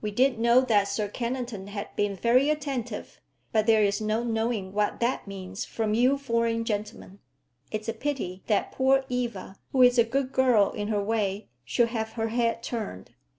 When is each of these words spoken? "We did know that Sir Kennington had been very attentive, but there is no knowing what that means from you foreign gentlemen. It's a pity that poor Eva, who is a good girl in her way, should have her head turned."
"We 0.00 0.10
did 0.10 0.38
know 0.38 0.62
that 0.62 0.88
Sir 0.88 1.06
Kennington 1.06 1.66
had 1.66 1.94
been 1.94 2.16
very 2.16 2.48
attentive, 2.48 3.20
but 3.52 3.66
there 3.66 3.82
is 3.82 4.00
no 4.00 4.24
knowing 4.24 4.72
what 4.72 5.00
that 5.00 5.26
means 5.26 5.66
from 5.66 5.92
you 5.92 6.16
foreign 6.16 6.64
gentlemen. 6.64 7.18
It's 7.70 7.86
a 7.86 7.92
pity 7.92 8.42
that 8.46 8.72
poor 8.72 9.04
Eva, 9.10 9.56
who 9.72 9.82
is 9.82 9.98
a 9.98 10.04
good 10.04 10.32
girl 10.32 10.70
in 10.70 10.88
her 10.88 11.02
way, 11.04 11.50
should 11.62 11.88
have 11.88 12.12
her 12.12 12.28
head 12.28 12.62
turned." 12.62 13.10